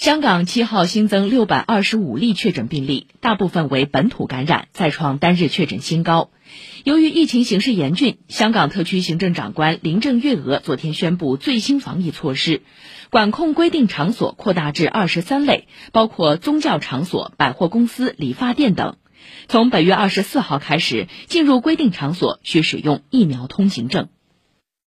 [0.00, 6.30] 香港七号新增六百二十五例确诊病例大部分为本土感染再创单日确诊新高。
[6.84, 12.62] 由于疫情形势严峻香港特区行政长官林郑月娥昨天宣布最新防疫措施
[13.10, 18.96] 管控规定场所扩大至二十三类包括宗教场所百货公司理发店等。
[19.48, 24.08] 从本月二十四号开始进入规定场所需使用疫苗通行证。